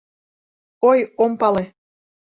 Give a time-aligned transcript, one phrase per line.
[0.89, 1.63] Ой, ом пале.